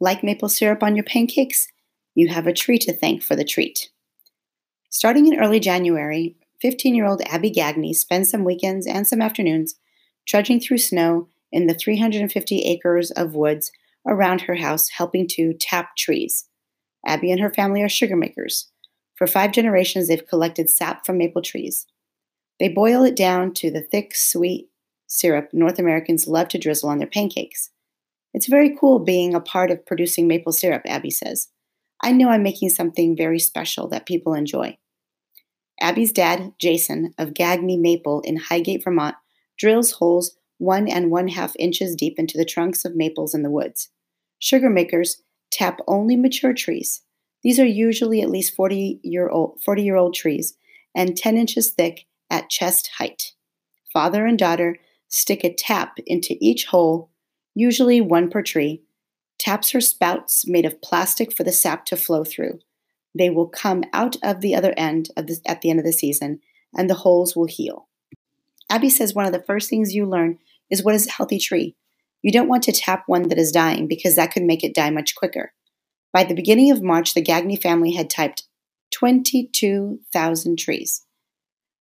Like 0.00 0.22
maple 0.22 0.48
syrup 0.48 0.82
on 0.82 0.96
your 0.96 1.04
pancakes? 1.04 1.68
You 2.14 2.28
have 2.28 2.46
a 2.46 2.52
tree 2.52 2.78
to 2.78 2.92
thank 2.92 3.22
for 3.22 3.36
the 3.36 3.44
treat. 3.44 3.90
Starting 4.90 5.26
in 5.26 5.38
early 5.38 5.60
January, 5.60 6.36
15 6.60 6.94
year 6.94 7.06
old 7.06 7.22
Abby 7.22 7.50
Gagney 7.50 7.94
spends 7.94 8.30
some 8.30 8.44
weekends 8.44 8.86
and 8.86 9.06
some 9.06 9.22
afternoons 9.22 9.76
trudging 10.26 10.60
through 10.60 10.78
snow 10.78 11.28
in 11.50 11.66
the 11.66 11.74
350 11.74 12.62
acres 12.62 13.10
of 13.12 13.34
woods 13.34 13.70
around 14.06 14.42
her 14.42 14.56
house 14.56 14.88
helping 14.90 15.26
to 15.28 15.54
tap 15.54 15.96
trees. 15.96 16.48
Abby 17.06 17.30
and 17.30 17.40
her 17.40 17.52
family 17.52 17.82
are 17.82 17.88
sugar 17.88 18.16
makers. 18.16 18.70
For 19.14 19.26
five 19.26 19.52
generations, 19.52 20.08
they've 20.08 20.26
collected 20.26 20.70
sap 20.70 21.04
from 21.04 21.18
maple 21.18 21.42
trees. 21.42 21.86
They 22.60 22.68
boil 22.68 23.04
it 23.04 23.16
down 23.16 23.52
to 23.54 23.70
the 23.70 23.82
thick, 23.82 24.14
sweet 24.14 24.68
syrup 25.06 25.48
North 25.52 25.78
Americans 25.78 26.28
love 26.28 26.48
to 26.48 26.58
drizzle 26.58 26.90
on 26.90 26.98
their 26.98 27.08
pancakes. 27.08 27.70
It's 28.34 28.48
very 28.48 28.76
cool 28.78 28.98
being 28.98 29.34
a 29.34 29.40
part 29.40 29.70
of 29.70 29.86
producing 29.86 30.28
maple 30.28 30.52
syrup, 30.52 30.82
Abby 30.86 31.10
says. 31.10 31.48
I 32.02 32.12
know 32.12 32.28
I'm 32.28 32.42
making 32.42 32.70
something 32.70 33.16
very 33.16 33.38
special 33.38 33.88
that 33.88 34.06
people 34.06 34.34
enjoy. 34.34 34.78
Abby's 35.80 36.12
dad, 36.12 36.52
Jason, 36.58 37.14
of 37.18 37.34
Gagney 37.34 37.78
Maple 37.78 38.20
in 38.22 38.36
Highgate, 38.36 38.84
Vermont, 38.84 39.16
drills 39.58 39.92
holes 39.92 40.36
one 40.58 40.88
and 40.88 41.10
one 41.10 41.28
half 41.28 41.54
inches 41.58 41.94
deep 41.94 42.18
into 42.18 42.36
the 42.36 42.44
trunks 42.44 42.84
of 42.84 42.96
maples 42.96 43.34
in 43.34 43.42
the 43.42 43.50
woods. 43.50 43.90
Sugar 44.38 44.70
makers 44.70 45.22
tap 45.50 45.78
only 45.86 46.16
mature 46.16 46.52
trees. 46.52 47.02
These 47.42 47.60
are 47.60 47.66
usually 47.66 48.20
at 48.20 48.30
least 48.30 48.54
40 48.54 49.00
year 49.02 49.28
old, 49.28 49.60
40 49.64 49.82
year 49.82 49.96
old 49.96 50.14
trees 50.14 50.56
and 50.94 51.16
10 51.16 51.36
inches 51.36 51.70
thick 51.70 52.06
at 52.30 52.50
chest 52.50 52.90
height. 52.98 53.32
Father 53.92 54.26
and 54.26 54.38
daughter 54.38 54.76
stick 55.08 55.44
a 55.44 55.54
tap 55.54 55.96
into 56.06 56.36
each 56.40 56.66
hole, 56.66 57.10
usually 57.58 58.00
one 58.00 58.30
per 58.30 58.40
tree. 58.40 58.82
Taps 59.38 59.74
are 59.74 59.80
spouts 59.80 60.46
made 60.46 60.64
of 60.64 60.80
plastic 60.80 61.36
for 61.36 61.42
the 61.42 61.52
sap 61.52 61.84
to 61.86 61.96
flow 61.96 62.22
through. 62.22 62.60
They 63.16 63.30
will 63.30 63.48
come 63.48 63.82
out 63.92 64.16
of 64.22 64.40
the 64.40 64.54
other 64.54 64.74
end 64.76 65.08
the, 65.16 65.40
at 65.44 65.60
the 65.60 65.70
end 65.70 65.80
of 65.80 65.84
the 65.84 65.92
season, 65.92 66.40
and 66.76 66.88
the 66.88 66.94
holes 66.94 67.34
will 67.34 67.46
heal. 67.46 67.88
Abby 68.70 68.88
says 68.88 69.14
one 69.14 69.26
of 69.26 69.32
the 69.32 69.42
first 69.42 69.68
things 69.68 69.94
you 69.94 70.06
learn 70.06 70.38
is 70.70 70.84
what 70.84 70.94
is 70.94 71.08
a 71.08 71.10
healthy 71.10 71.38
tree. 71.38 71.74
You 72.22 72.30
don't 72.30 72.48
want 72.48 72.62
to 72.64 72.72
tap 72.72 73.04
one 73.06 73.28
that 73.28 73.38
is 73.38 73.50
dying 73.50 73.88
because 73.88 74.14
that 74.14 74.32
could 74.32 74.42
make 74.42 74.62
it 74.62 74.74
die 74.74 74.90
much 74.90 75.16
quicker. 75.16 75.52
By 76.12 76.24
the 76.24 76.34
beginning 76.34 76.70
of 76.70 76.82
March, 76.82 77.14
the 77.14 77.22
Gagney 77.22 77.60
family 77.60 77.92
had 77.92 78.10
typed 78.10 78.44
22,000 78.92 80.58
trees. 80.58 81.04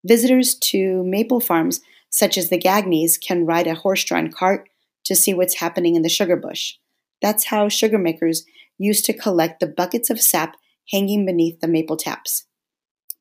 Visitors 0.03 0.55
to 0.55 1.03
maple 1.03 1.39
farms, 1.39 1.81
such 2.09 2.37
as 2.37 2.49
the 2.49 2.57
Gagneys, 2.57 3.17
can 3.17 3.45
ride 3.45 3.67
a 3.67 3.75
horse 3.75 4.03
drawn 4.03 4.31
cart 4.31 4.69
to 5.07 5.15
see 5.15 5.33
what's 5.33 5.55
happening 5.55 5.95
in 5.95 6.01
the 6.01 6.09
sugar 6.09 6.35
bush. 6.35 6.75
That's 7.21 7.45
how 7.45 7.69
sugar 7.69 7.97
makers 7.97 8.45
used 8.77 9.05
to 9.05 9.13
collect 9.13 9.59
the 9.59 9.67
buckets 9.67 10.09
of 10.09 10.21
sap 10.21 10.55
hanging 10.91 11.25
beneath 11.25 11.59
the 11.59 11.67
maple 11.67 11.97
taps. 11.97 12.45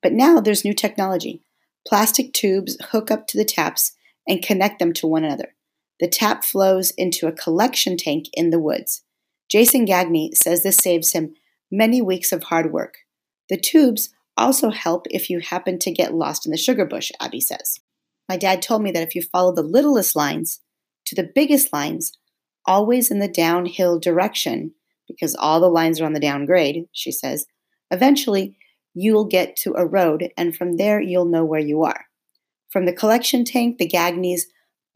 But 0.02 0.12
now 0.12 0.40
there's 0.40 0.64
new 0.64 0.74
technology. 0.74 1.42
Plastic 1.86 2.32
tubes 2.32 2.76
hook 2.90 3.10
up 3.10 3.26
to 3.28 3.38
the 3.38 3.44
taps 3.44 3.92
and 4.28 4.42
connect 4.42 4.78
them 4.78 4.92
to 4.94 5.06
one 5.06 5.24
another. 5.24 5.54
The 6.00 6.08
tap 6.08 6.44
flows 6.44 6.90
into 6.92 7.26
a 7.26 7.32
collection 7.32 7.96
tank 7.96 8.26
in 8.34 8.50
the 8.50 8.60
woods. 8.60 9.02
Jason 9.48 9.86
Gagney 9.86 10.34
says 10.34 10.62
this 10.62 10.76
saves 10.76 11.12
him 11.12 11.34
many 11.70 12.02
weeks 12.02 12.32
of 12.32 12.44
hard 12.44 12.72
work. 12.72 12.98
The 13.48 13.56
tubes 13.56 14.10
also 14.36 14.70
help 14.70 15.06
if 15.10 15.30
you 15.30 15.40
happen 15.40 15.78
to 15.78 15.90
get 15.90 16.14
lost 16.14 16.44
in 16.44 16.52
the 16.52 16.58
sugar 16.58 16.84
bush, 16.84 17.10
Abby 17.20 17.40
says. 17.40 17.80
My 18.28 18.36
dad 18.36 18.60
told 18.60 18.82
me 18.82 18.90
that 18.90 19.06
if 19.06 19.14
you 19.14 19.22
follow 19.22 19.54
the 19.54 19.62
littlest 19.62 20.16
lines 20.16 20.60
to 21.06 21.14
the 21.14 21.30
biggest 21.34 21.72
lines, 21.72 22.12
always 22.66 23.10
in 23.10 23.18
the 23.18 23.28
downhill 23.28 23.98
direction, 23.98 24.72
because 25.08 25.34
all 25.36 25.60
the 25.60 25.68
lines 25.68 26.00
are 26.00 26.04
on 26.04 26.12
the 26.12 26.20
downgrade, 26.20 26.86
she 26.92 27.12
says, 27.12 27.46
eventually 27.90 28.56
you'll 28.94 29.24
get 29.24 29.56
to 29.56 29.74
a 29.76 29.86
road 29.86 30.30
and 30.36 30.56
from 30.56 30.76
there 30.76 31.00
you'll 31.00 31.24
know 31.24 31.44
where 31.44 31.60
you 31.60 31.82
are. 31.82 32.06
From 32.70 32.86
the 32.86 32.92
collection 32.92 33.44
tank, 33.44 33.78
the 33.78 33.86
Gagneys 33.86 34.46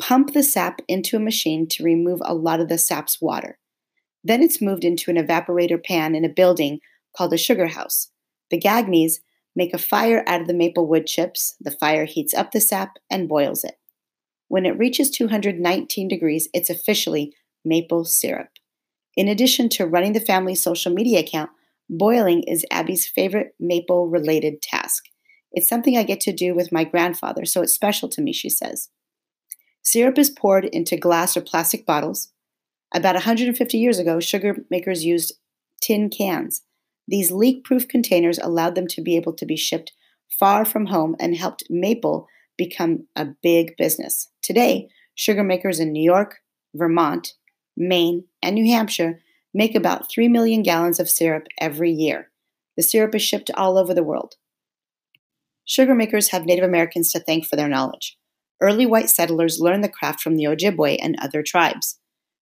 pump 0.01 0.33
the 0.33 0.43
sap 0.43 0.81
into 0.89 1.17
a 1.17 1.21
machine 1.21 1.69
to 1.69 1.85
remove 1.85 2.21
a 2.25 2.35
lot 2.35 2.61
of 2.61 2.69
the 2.69 2.79
sap's 2.79 3.21
water. 3.21 3.59
Then 4.25 4.43
it's 4.43 4.61
moved 4.61 4.85
into 4.85 5.11
an 5.11 5.17
evaporator 5.17 5.83
pan 5.83 6.15
in 6.15 6.25
a 6.25 6.29
building 6.29 6.81
called 7.17 7.33
a 7.33 7.39
sugar 7.39 7.69
house. 7.69 8.11
The 8.51 8.59
Gagneys 8.59 9.21
make 9.55 9.73
a 9.73 9.79
fire 9.79 10.25
out 10.27 10.41
of 10.41 10.47
the 10.47 10.55
maple 10.55 10.87
wood 10.87 11.07
chips. 11.07 11.57
The 11.61 11.71
fire 11.71 12.05
heats 12.05 12.35
up 12.35 12.53
the 12.53 12.61
sap 12.61 12.99
and 13.11 13.29
boils 13.29 13.65
it. 13.65 13.77
When 14.51 14.67
it 14.67 14.77
reaches 14.77 15.11
219 15.11 16.09
degrees, 16.09 16.49
it's 16.53 16.71
officially 16.71 17.33
maple 17.65 18.05
syrup. 18.05 18.49
In 19.17 19.29
addition 19.29 19.69
to 19.69 19.87
running 19.87 20.13
the 20.13 20.19
family's 20.19 20.61
social 20.61 20.93
media 20.93 21.21
account, 21.21 21.51
boiling 21.89 22.43
is 22.43 22.67
Abby's 22.69 23.07
favorite 23.07 23.55
maple 23.61 24.09
related 24.09 24.61
task. 24.61 25.05
It's 25.53 25.69
something 25.69 25.97
I 25.97 26.03
get 26.03 26.21
to 26.23 26.33
do 26.33 26.53
with 26.53 26.73
my 26.73 26.83
grandfather, 26.83 27.45
so 27.45 27.63
it's 27.63 27.73
special 27.73 28.09
to 28.09 28.21
me, 28.21 28.33
she 28.33 28.51
says. 28.51 28.89
Syrup 29.83 30.19
is 30.19 30.31
poured 30.31 30.65
into 30.65 30.97
glass 30.97 31.37
or 31.37 31.43
plastic 31.43 31.87
bottles. 31.87 32.33
About 32.93 33.15
150 33.15 33.79
years 33.79 34.01
ago, 34.01 34.19
sugar 34.19 34.57
makers 34.69 35.05
used 35.05 35.35
tin 35.81 36.11
cans. 36.11 36.63
These 37.07 37.31
leak 37.31 37.63
proof 37.63 37.87
containers 37.87 38.41
allowed 38.41 38.75
them 38.75 38.89
to 38.89 39.01
be 39.01 39.15
able 39.15 39.35
to 39.35 39.47
be 39.47 39.57
shipped 39.57 39.93
far 40.41 40.65
from 40.65 40.87
home 40.87 41.15
and 41.21 41.37
helped 41.37 41.63
maple 41.71 42.27
become 42.61 43.07
a 43.17 43.27
big 43.43 43.75
business. 43.79 44.29
Today, 44.43 44.89
sugar 45.15 45.43
makers 45.43 45.81
in 45.81 45.93
New 45.93 46.03
York, 46.03 46.41
Vermont, 46.75 47.33
Maine, 47.75 48.25
and 48.43 48.55
New 48.55 48.71
Hampshire 48.71 49.21
make 49.55 49.75
about 49.75 50.11
3 50.11 50.29
million 50.29 50.63
gallons 50.63 51.01
of 51.01 51.09
syrup 51.09 51.45
every 51.59 51.91
year. 51.91 52.31
The 52.77 52.83
syrup 52.83 53.15
is 53.15 53.23
shipped 53.23 53.51
all 53.55 53.79
over 53.79 53.95
the 53.95 54.03
world. 54.03 54.35
Sugar 55.65 55.95
makers 55.95 56.29
have 56.29 56.45
Native 56.45 56.65
Americans 56.65 57.11
to 57.13 57.21
thank 57.21 57.47
for 57.47 57.57
their 57.57 57.67
knowledge. 57.67 58.19
Early 58.61 58.85
white 58.85 59.09
settlers 59.09 59.59
learned 59.59 59.83
the 59.83 59.89
craft 59.89 60.21
from 60.21 60.37
the 60.37 60.45
Ojibwe 60.45 60.99
and 61.01 61.17
other 61.19 61.43
tribes. 61.43 61.99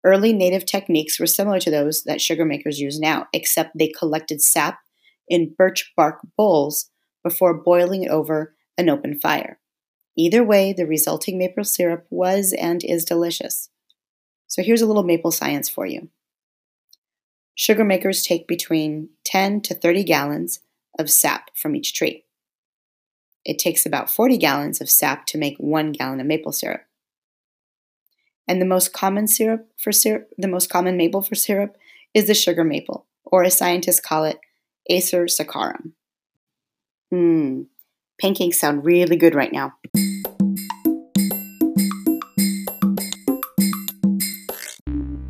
Early 0.05 0.31
native 0.31 0.65
techniques 0.65 1.19
were 1.19 1.27
similar 1.27 1.59
to 1.59 1.69
those 1.69 2.03
that 2.03 2.21
sugar 2.21 2.45
makers 2.45 2.79
use 2.79 2.97
now, 2.97 3.27
except 3.33 3.71
they 3.77 3.89
collected 3.89 4.41
sap 4.41 4.79
in 5.27 5.53
birch 5.57 5.91
bark 5.97 6.19
bowls 6.37 6.89
before 7.25 7.61
boiling 7.61 8.03
it 8.03 8.09
over 8.09 8.55
an 8.77 8.89
open 8.89 9.19
fire. 9.19 9.59
Either 10.17 10.43
way, 10.43 10.73
the 10.73 10.87
resulting 10.87 11.37
maple 11.37 11.63
syrup 11.63 12.05
was 12.09 12.51
and 12.53 12.83
is 12.83 13.05
delicious. 13.05 13.69
So 14.47 14.63
here's 14.63 14.81
a 14.81 14.87
little 14.87 15.03
maple 15.03 15.31
science 15.31 15.69
for 15.69 15.85
you. 15.85 16.09
Sugar 17.53 17.83
makers 17.83 18.23
take 18.23 18.47
between 18.47 19.09
10 19.25 19.61
to 19.61 19.75
30 19.75 20.03
gallons 20.03 20.59
of 20.97 21.11
sap 21.11 21.51
from 21.55 21.75
each 21.75 21.93
tree. 21.93 22.23
It 23.45 23.59
takes 23.59 23.85
about 23.85 24.09
40 24.09 24.37
gallons 24.37 24.81
of 24.81 24.89
sap 24.89 25.25
to 25.27 25.37
make 25.37 25.57
one 25.57 25.91
gallon 25.91 26.19
of 26.19 26.25
maple 26.25 26.51
syrup. 26.51 26.81
And 28.47 28.61
the 28.61 28.65
most 28.65 28.93
common 28.93 29.27
syrup 29.27 29.67
for 29.77 29.91
syrup, 29.91 30.29
the 30.37 30.47
most 30.47 30.69
common 30.69 30.97
maple 30.97 31.21
for 31.21 31.35
syrup 31.35 31.77
is 32.13 32.27
the 32.27 32.33
sugar 32.33 32.63
maple, 32.63 33.05
or 33.23 33.43
as 33.43 33.57
scientists 33.57 33.99
call 33.99 34.23
it, 34.23 34.39
Acer 34.89 35.25
saccharum. 35.25 35.91
Mmm, 37.13 37.67
pancakes 38.19 38.59
sound 38.59 38.85
really 38.85 39.15
good 39.15 39.35
right 39.35 39.51
now. 39.51 39.73